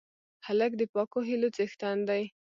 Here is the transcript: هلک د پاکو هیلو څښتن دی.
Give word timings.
هلک 0.45 0.71
د 0.77 0.81
پاکو 0.93 1.19
هیلو 1.29 1.49
څښتن 1.55 1.97
دی. 2.09 2.23